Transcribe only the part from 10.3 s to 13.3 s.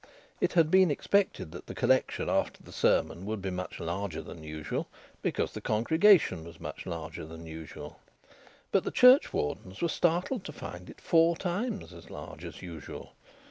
to find it four times as large as usual.